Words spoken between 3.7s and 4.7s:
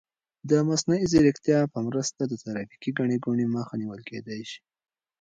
نیول کیدای شي.